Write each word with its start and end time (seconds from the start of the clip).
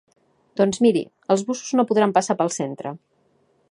Doncs 0.61 0.81
miri, 0.85 1.03
els 1.35 1.45
busos 1.51 1.71
no 1.81 1.87
podran 1.93 2.19
passar 2.19 2.41
pel 2.43 2.55
centre. 2.61 2.99